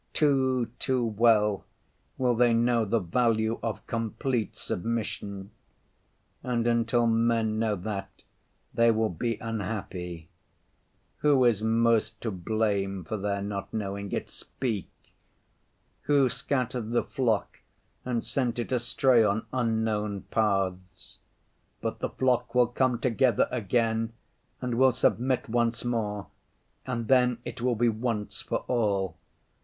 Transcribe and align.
Too, 0.13 0.65
too 0.79 1.05
well 1.05 1.63
will 2.17 2.33
they 2.33 2.55
know 2.55 2.85
the 2.85 2.97
value 2.97 3.59
of 3.61 3.85
complete 3.85 4.55
submission! 4.57 5.51
And 6.41 6.65
until 6.65 7.05
men 7.05 7.59
know 7.59 7.75
that, 7.75 8.09
they 8.73 8.89
will 8.89 9.11
be 9.11 9.35
unhappy. 9.37 10.27
Who 11.17 11.45
is 11.45 11.61
most 11.61 12.19
to 12.21 12.31
blame 12.31 13.03
for 13.03 13.15
their 13.15 13.43
not 13.43 13.71
knowing 13.75 14.11
it?—speak! 14.11 14.89
Who 16.05 16.29
scattered 16.29 16.89
the 16.93 17.03
flock 17.03 17.59
and 18.03 18.25
sent 18.25 18.57
it 18.57 18.71
astray 18.71 19.23
on 19.23 19.45
unknown 19.53 20.21
paths? 20.31 21.19
But 21.79 21.99
the 21.99 22.09
flock 22.09 22.55
will 22.55 22.65
come 22.65 22.97
together 22.97 23.47
again 23.51 24.13
and 24.61 24.79
will 24.79 24.93
submit 24.93 25.47
once 25.47 25.85
more, 25.85 26.25
and 26.87 27.07
then 27.07 27.37
it 27.45 27.61
will 27.61 27.75
be 27.75 27.89
once 27.89 28.41
for 28.41 28.65
all. 28.67 29.15